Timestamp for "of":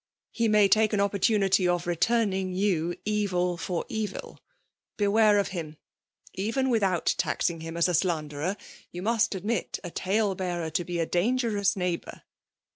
1.67-1.85, 5.37-5.49